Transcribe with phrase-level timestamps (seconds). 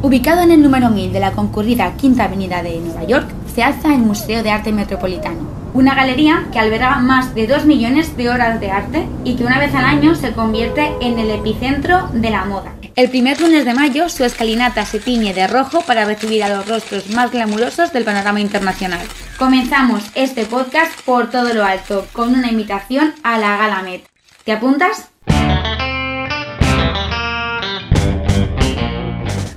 [0.00, 3.92] Ubicado en el número 1000 de la concurrida Quinta Avenida de Nueva York, se alza
[3.92, 5.40] el Museo de Arte Metropolitano,
[5.74, 9.58] una galería que alberga más de 2 millones de horas de arte y que una
[9.58, 12.72] vez al año se convierte en el epicentro de la moda.
[12.94, 16.68] El primer lunes de mayo su escalinata se tiñe de rojo para recibir a los
[16.68, 19.04] rostros más glamurosos del panorama internacional.
[19.36, 24.04] Comenzamos este podcast por todo lo alto con una invitación a la Gala Met.
[24.44, 25.08] ¿Te apuntas?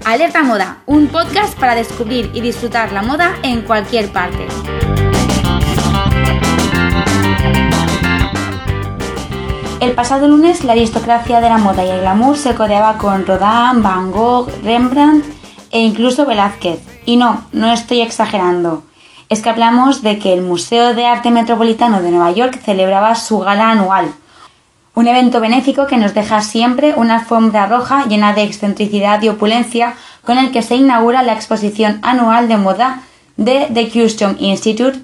[0.04, 4.48] Alerta Moda, un podcast para descubrir y disfrutar la moda en cualquier parte.
[9.80, 13.84] El pasado lunes la aristocracia de la moda y el glamour se codeaba con Rodin,
[13.84, 15.26] Van Gogh, Rembrandt
[15.70, 16.80] e incluso Velázquez.
[17.06, 18.84] Y no, no estoy exagerando.
[19.30, 23.40] Es que hablamos de que el Museo de Arte Metropolitano de Nueva York celebraba su
[23.40, 24.14] gala anual.
[24.94, 29.96] Un evento benéfico que nos deja siempre una alfombra roja llena de excentricidad y opulencia
[30.24, 33.02] con el que se inaugura la exposición anual de moda
[33.38, 35.00] de The Custom Institute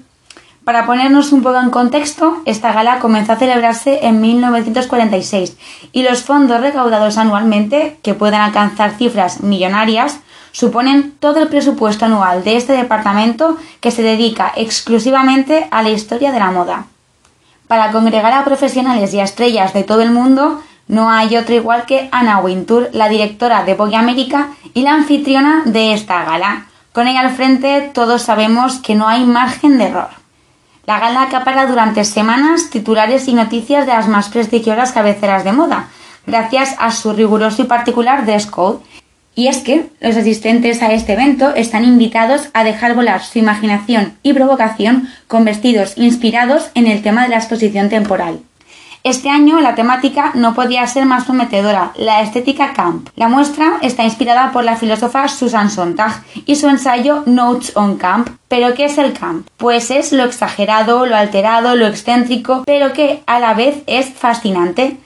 [0.68, 5.56] para ponernos un poco en contexto, esta gala comenzó a celebrarse en 1946
[5.92, 10.20] y los fondos recaudados anualmente, que pueden alcanzar cifras millonarias,
[10.52, 16.32] suponen todo el presupuesto anual de este departamento que se dedica exclusivamente a la historia
[16.32, 16.84] de la moda.
[17.68, 21.84] Para congregar a profesionales y a estrellas de todo el mundo, no hay otra igual
[21.84, 26.66] que Anna Wintour, la directora de Vogue América y la anfitriona de esta gala.
[26.92, 30.08] Con ella al frente todos sabemos que no hay margen de error.
[30.86, 35.88] La gala acapara durante semanas titulares y noticias de las más prestigiosas cabeceras de moda,
[36.26, 38.78] gracias a su riguroso y particular dress code.
[39.38, 44.14] Y es que los asistentes a este evento están invitados a dejar volar su imaginación
[44.24, 48.40] y provocación con vestidos inspirados en el tema de la exposición temporal.
[49.04, 53.10] Este año la temática no podía ser más prometedora, la estética camp.
[53.14, 58.30] La muestra está inspirada por la filósofa Susan Sontag y su ensayo Notes on Camp.
[58.48, 59.46] ¿Pero qué es el camp?
[59.56, 64.96] Pues es lo exagerado, lo alterado, lo excéntrico, pero que a la vez es fascinante.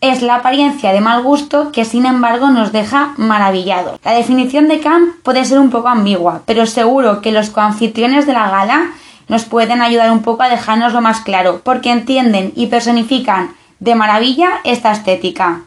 [0.00, 4.00] Es la apariencia de mal gusto que sin embargo nos deja maravillados.
[4.02, 8.32] La definición de camp puede ser un poco ambigua, pero seguro que los coanfitriones de
[8.32, 8.92] la gala
[9.28, 14.60] nos pueden ayudar un poco a dejárnoslo más claro, porque entienden y personifican de maravilla
[14.64, 15.64] esta estética.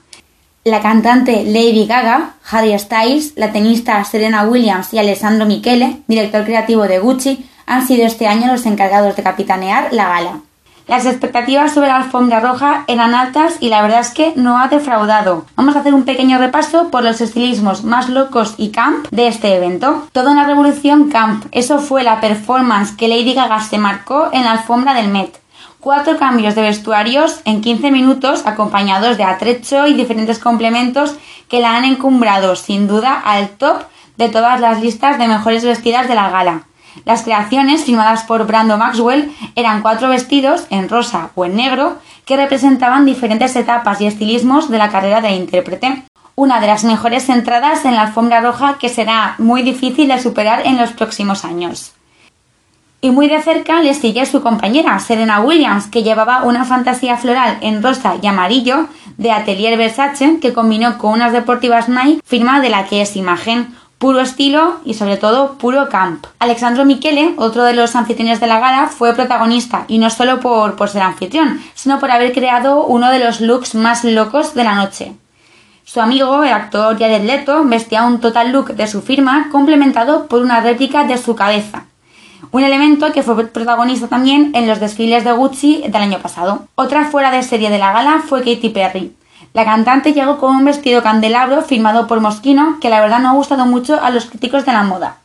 [0.64, 6.84] La cantante Lady Gaga, Harry Styles, la tenista Serena Williams y Alessandro Michele, director creativo
[6.84, 10.40] de Gucci, han sido este año los encargados de capitanear la gala.
[10.88, 14.68] Las expectativas sobre la alfombra roja eran altas y la verdad es que no ha
[14.68, 15.46] defraudado.
[15.56, 19.56] Vamos a hacer un pequeño repaso por los estilismos más locos y camp de este
[19.56, 20.08] evento.
[20.12, 21.46] Toda una revolución camp.
[21.52, 25.40] Eso fue la performance que Lady Gaga se marcó en la alfombra del Met.
[25.80, 31.16] Cuatro cambios de vestuarios en 15 minutos acompañados de atrecho y diferentes complementos
[31.48, 33.84] que la han encumbrado sin duda al top
[34.18, 36.64] de todas las listas de mejores vestidas de la gala.
[37.06, 42.38] Las creaciones, firmadas por Brando Maxwell, eran cuatro vestidos, en rosa o en negro, que
[42.38, 46.03] representaban diferentes etapas y estilismos de la carrera de intérprete.
[46.36, 50.66] Una de las mejores entradas en la alfombra roja que será muy difícil de superar
[50.66, 51.94] en los próximos años.
[53.02, 57.58] Y muy de cerca le sigue su compañera, Serena Williams, que llevaba una fantasía floral
[57.59, 58.88] en rosa y amarillo
[59.18, 63.76] de Atelier Versace que combinó con unas deportivas Nike, firma de la que es imagen,
[64.03, 66.25] puro estilo y sobre todo puro camp.
[66.40, 70.75] Alexandro Michele, otro de los anfitriones de la gala, fue protagonista y no solo por,
[70.75, 74.75] por ser anfitrión, sino por haber creado uno de los looks más locos de la
[74.75, 75.14] noche.
[75.86, 80.41] Su amigo, el actor Jared Leto, vestía un total look de su firma complementado por
[80.41, 81.85] una réplica de su cabeza.
[82.52, 86.68] Un elemento que fue protagonista también en los desfiles de Gucci del año pasado.
[86.75, 89.14] Otra fuera de serie de la gala fue Katy Perry.
[89.53, 93.34] La cantante llegó con un vestido candelabro firmado por Moschino que la verdad no ha
[93.34, 95.18] gustado mucho a los críticos de la moda.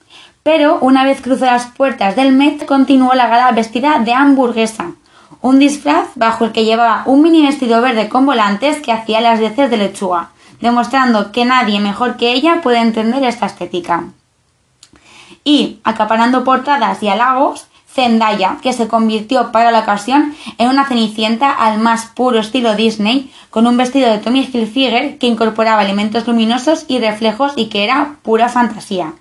[0.43, 4.93] Pero una vez cruzó las puertas del Met continuó la gala vestida de hamburguesa,
[5.41, 9.41] un disfraz bajo el que llevaba un mini vestido verde con volantes que hacía las
[9.41, 10.29] veces de lechuga,
[10.61, 14.05] demostrando que nadie mejor que ella puede entender esta estética.
[15.43, 17.67] Y, acaparando portadas y halagos,
[17.99, 23.29] Zendaya, que se convirtió para la ocasión en una cenicienta al más puro estilo Disney,
[23.51, 28.15] con un vestido de Tommy Hilfiger que incorporaba elementos luminosos y reflejos y que era
[28.23, 29.15] pura fantasía.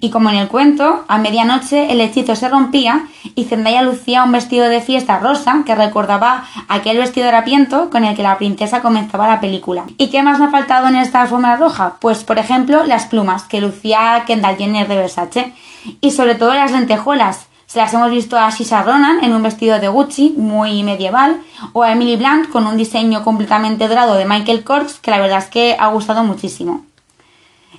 [0.00, 4.32] Y como en el cuento, a medianoche el hechizo se rompía y Zendaya lucía un
[4.32, 9.28] vestido de fiesta rosa que recordaba aquel vestido harapiento con el que la princesa comenzaba
[9.28, 9.84] la película.
[9.96, 11.96] ¿Y qué más me ha faltado en esta alfombra roja?
[12.00, 15.54] Pues por ejemplo las plumas que lucía Kendall Jenner de Versace
[16.02, 19.78] y sobre todo las lentejuelas se las hemos visto a Sisa Ronan en un vestido
[19.78, 21.40] de Gucci muy medieval
[21.72, 25.38] o a Emily Blunt con un diseño completamente dorado de Michael Kors que la verdad
[25.38, 26.84] es que ha gustado muchísimo.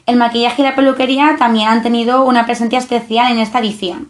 [0.06, 4.08] El maquillaje y la peluquería también han tenido una presencia especial en esta edición.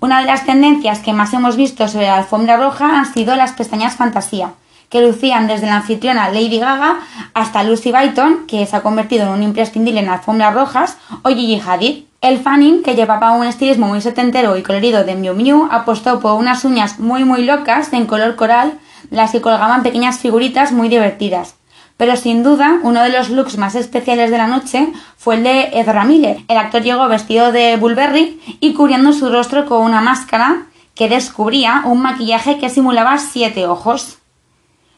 [0.00, 3.52] Una de las tendencias que más hemos visto sobre la alfombra roja han sido las
[3.52, 4.54] pestañas fantasía,
[4.88, 6.98] que lucían desde la anfitriona Lady Gaga
[7.32, 11.62] hasta Lucy Byton, que se ha convertido en un imprescindible en alfombras rojas, o Gigi
[11.64, 12.11] Hadid.
[12.22, 16.38] El Fanning, que llevaba un estilismo muy setentero y colorido de Miu Miu, apostó por
[16.38, 18.78] unas uñas muy muy locas en color coral,
[19.10, 21.56] las que colgaban pequeñas figuritas muy divertidas.
[21.96, 25.70] Pero sin duda, uno de los looks más especiales de la noche fue el de
[25.80, 26.36] Ezra Miller.
[26.46, 31.82] El actor llegó vestido de Bulberry y cubriendo su rostro con una máscara que descubría
[31.86, 34.18] un maquillaje que simulaba siete ojos.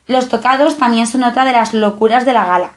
[0.06, 2.72] Los tocados también son otra de las locuras de la gala.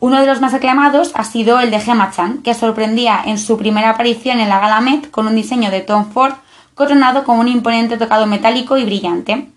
[0.00, 3.56] Uno de los más aclamados ha sido el de Gemma Chan, que sorprendía en su
[3.56, 6.34] primera aparición en la gala Met con un diseño de Tom Ford
[6.74, 9.48] coronado con un imponente tocado metálico y brillante.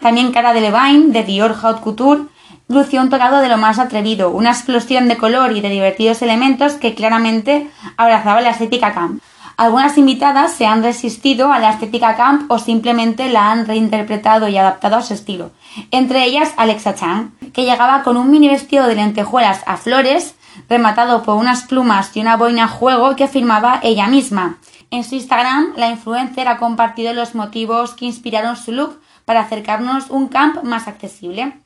[0.00, 2.22] También Cara de Levine, de Dior Haute Couture,
[2.68, 6.74] lució un tocado de lo más atrevido, una explosión de color y de divertidos elementos
[6.74, 9.22] que claramente abrazaba la estética camp.
[9.56, 14.56] Algunas invitadas se han resistido a la estética camp o simplemente la han reinterpretado y
[14.56, 15.52] adaptado a su estilo.
[15.92, 20.34] Entre ellas Alexa Chang, que llegaba con un mini vestido de lentejuelas a flores,
[20.68, 24.58] rematado por unas plumas y una boina juego que firmaba ella misma.
[24.90, 30.10] En su Instagram, la influencer ha compartido los motivos que inspiraron su look para acercarnos
[30.10, 31.60] un camp más accesible.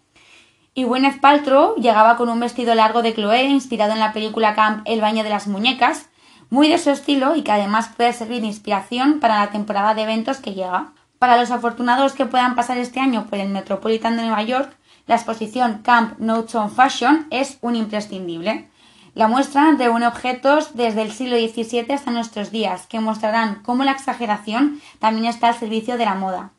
[0.75, 4.83] Y Gwyneth Paltrow llegaba con un vestido largo de Chloe inspirado en la película Camp
[4.85, 6.09] El baño de las muñecas,
[6.51, 10.03] muy de su estilo y que además puede servir de inspiración para la temporada de
[10.03, 10.93] eventos que llega.
[11.19, 14.75] Para los afortunados que puedan pasar este año por el Metropolitan de Nueva York,
[15.07, 18.69] la exposición Camp Notes on Fashion es un imprescindible.
[19.15, 23.93] La muestra reúne objetos desde el siglo XVII hasta nuestros días, que mostrarán cómo la
[23.93, 26.53] exageración también está al servicio de la moda.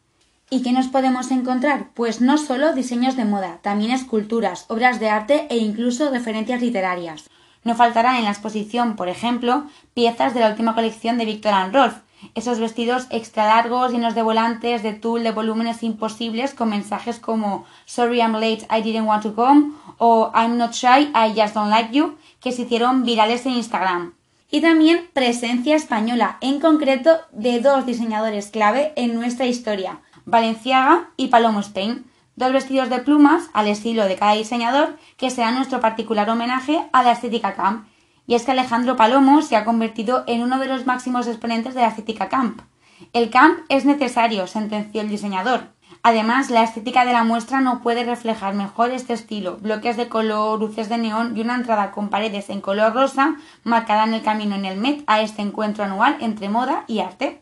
[0.50, 1.92] ¿Y qué nos podemos encontrar?
[1.94, 7.30] Pues no solo diseños de moda, también esculturas, obras de arte e incluso referencias literarias.
[7.64, 11.74] No faltarán en la exposición, por ejemplo, piezas de la última colección de Victor and
[11.74, 11.96] Rolf,
[12.36, 17.66] esos vestidos extra largos, llenos de volantes, de tul, de volúmenes imposibles, con mensajes como
[17.86, 21.70] Sorry I'm late, I didn't want to come o I'm not shy, I just don't
[21.70, 24.14] like you, que se hicieron virales en Instagram.
[24.52, 31.28] Y también presencia española, en concreto de dos diseñadores clave en nuestra historia, Valenciaga y
[31.28, 32.06] Palomo Spain,
[32.40, 37.04] dos vestidos de plumas al estilo de cada diseñador que será nuestro particular homenaje a
[37.04, 37.86] la estética camp.
[38.26, 41.82] Y es que Alejandro Palomo se ha convertido en uno de los máximos exponentes de
[41.82, 42.62] la estética camp.
[43.14, 45.68] El camp es necesario, sentenció el diseñador.
[46.02, 49.58] Además, la estética de la muestra no puede reflejar mejor este estilo.
[49.58, 54.14] Bloques de color, luces de neón y una entrada con paredes en color rosa marcarán
[54.14, 57.42] el camino en el Met a este encuentro anual entre moda y arte.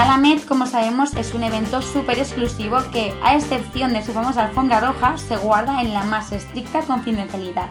[0.00, 4.46] Gala Met, como sabemos, es un evento súper exclusivo que, a excepción de su famosa
[4.46, 7.66] alfombra roja, se guarda en la más estricta confidencialidad.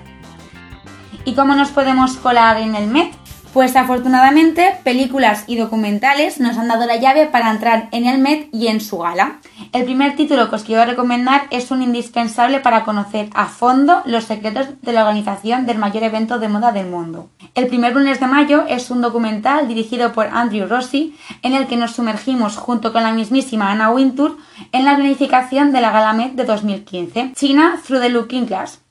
[1.25, 3.11] ¿Y cómo nos podemos colar en el Met?
[3.51, 8.47] Pues afortunadamente, películas y documentales nos han dado la llave para entrar en el Met
[8.51, 9.39] y en su gala.
[9.71, 14.23] El primer título que os quiero recomendar es un indispensable para conocer a fondo los
[14.23, 17.29] secretos de la organización del mayor evento de moda del mundo.
[17.53, 21.77] El primer lunes de mayo es un documental dirigido por Andrew Rossi en el que
[21.77, 24.37] nos sumergimos junto con la mismísima Anna Wintour
[24.71, 28.81] en la planificación de la Gala Met de 2015, China Through the Looking Glass.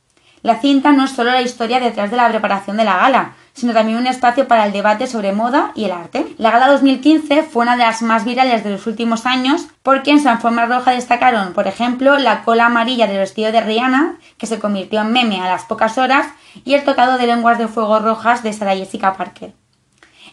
[0.43, 3.73] La cinta no es solo la historia detrás de la preparación de la gala, sino
[3.73, 6.27] también un espacio para el debate sobre moda y el arte.
[6.39, 10.23] La gala 2015 fue una de las más virales de los últimos años porque en
[10.23, 14.59] su alfombra roja destacaron, por ejemplo, la cola amarilla del vestido de Rihanna, que se
[14.59, 16.27] convirtió en meme a las pocas horas,
[16.65, 19.55] y el tocado de lenguas de fuego rojas de Sarah Jessica Parker.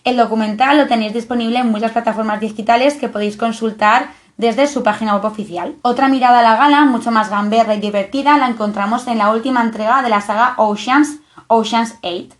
[0.03, 5.15] El documental lo tenéis disponible en muchas plataformas digitales que podéis consultar desde su página
[5.15, 5.75] web oficial.
[5.81, 9.61] Otra mirada a la gala, mucho más gamberra y divertida, la encontramos en la última
[9.61, 12.35] entrega de la saga Oceans, Oceans 8.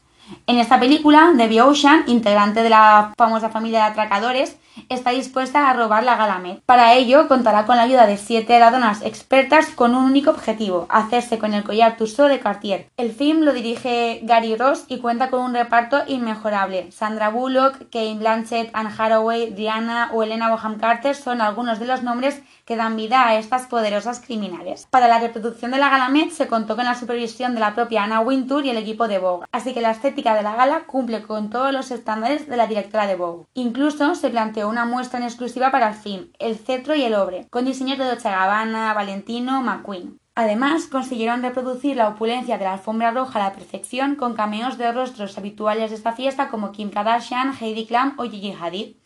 [0.48, 4.58] En esta película, Debbie Ocean, integrante de la famosa familia de atracadores,
[4.90, 6.62] está dispuesta a robar la Galamet.
[6.66, 11.40] Para ello, contará con la ayuda de siete ladronas expertas con un único objetivo, hacerse
[11.40, 12.90] con el collar Tussaud de Cartier.
[12.98, 16.92] El film lo dirige Gary Ross y cuenta con un reparto inmejorable.
[16.92, 22.04] Sandra Bullock, Kate Blanchett, Anne Haraway, Diana o Elena Boham Carter son algunos de los
[22.04, 24.88] nombres que dan vida a estas poderosas criminales.
[24.90, 28.04] Para la reproducción de la gala Met se contó con la supervisión de la propia
[28.04, 31.22] Anna Wintour y el equipo de Vogue, así que la estética de la gala cumple
[31.22, 33.46] con todos los estándares de la directora de Vogue.
[33.54, 37.48] Incluso se planteó una muestra en exclusiva para el film, El cetro y el obre,
[37.50, 40.20] con diseños de Dolce Gabbana, Valentino, McQueen.
[40.38, 44.92] Además, consiguieron reproducir la opulencia de la alfombra roja a la perfección con cameos de
[44.92, 48.98] rostros habituales de esta fiesta como Kim Kardashian, Heidi Klum o Gigi Hadid.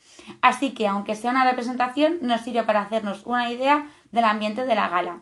[0.42, 4.76] Así que, aunque sea una representación, nos sirve para hacernos una idea del ambiente de
[4.76, 5.22] la gala.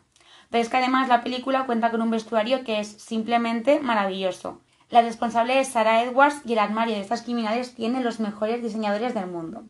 [0.49, 4.61] pero es que además la película cuenta con un vestuario que es simplemente maravilloso.
[4.89, 9.13] La responsable es Sarah Edwards y el armario de estas criminales tiene los mejores diseñadores
[9.13, 9.65] del mundo.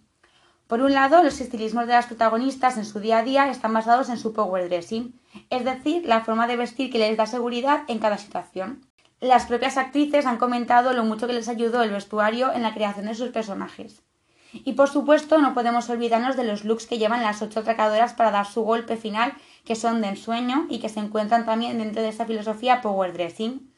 [0.67, 4.09] Por un lado, los estilismos de las protagonistas en su día a día están basados
[4.09, 5.17] en su power dressing,
[5.49, 8.85] es decir, la forma de vestir que les da seguridad en cada situación.
[9.21, 13.05] Las propias actrices han comentado lo mucho que les ayudó el vestuario en la creación
[13.05, 14.03] de sus personajes.
[14.51, 18.31] Y por supuesto, no podemos olvidarnos de los looks que llevan las ocho atracadoras para
[18.31, 19.33] dar su golpe final,
[19.63, 23.73] que son de ensueño y que se encuentran también dentro de esta filosofía power dressing.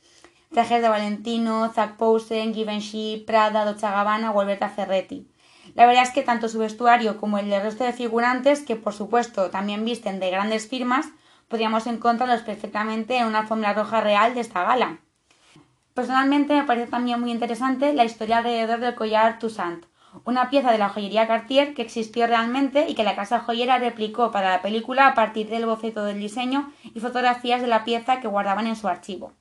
[0.52, 5.28] Trajes de Valentino, Zac Posen, Givenchy, Prada, Dolce Gabbana o Alberta Ferretti.
[5.76, 8.94] La verdad es que tanto su vestuario como el del resto de figurantes, que por
[8.94, 11.08] supuesto también visten de grandes firmas,
[11.48, 15.00] podríamos encontrarlos perfectamente en una alfombra roja real de esta gala.
[15.94, 19.86] Personalmente me parece también muy interesante la historia alrededor del collar Toussaint,
[20.26, 24.32] una pieza de la joyería Cartier que existió realmente y que la casa joyera replicó
[24.32, 28.28] para la película a partir del boceto del diseño y fotografías de la pieza que
[28.28, 29.34] guardaban en su archivo.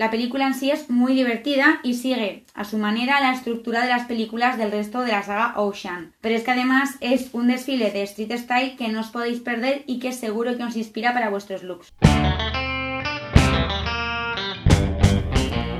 [0.00, 3.90] La película en sí es muy divertida y sigue a su manera la estructura de
[3.90, 6.14] las películas del resto de la saga Ocean.
[6.22, 9.84] Pero es que además es un desfile de street style que no os podéis perder
[9.86, 11.92] y que seguro que os inspira para vuestros looks.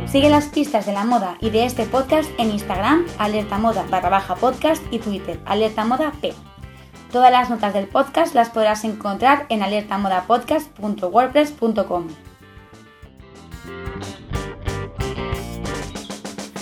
[0.07, 4.11] Sigue las pistas de la moda y de este podcast en Instagram, alerta moda barra
[4.11, 6.35] baja podcast y Twitter, alerta moda p.
[7.11, 12.30] Todas las notas del podcast las podrás encontrar en alertamodapodcast.wordpress.com.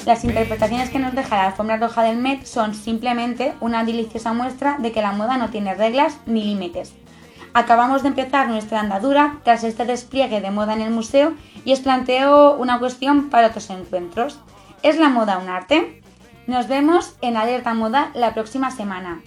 [0.09, 4.79] Las interpretaciones que nos deja la alfombra roja del Met son simplemente una deliciosa muestra
[4.79, 6.95] de que la moda no tiene reglas ni límites.
[7.53, 11.81] Acabamos de empezar nuestra andadura tras este despliegue de moda en el museo y os
[11.81, 14.38] planteo una cuestión para otros encuentros.
[14.83, 16.00] ¿Es la moda un arte?
[16.47, 19.21] Nos vemos en Alerta Moda la próxima semana.